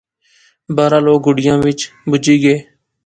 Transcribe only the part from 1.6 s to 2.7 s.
وچ بہجی گئے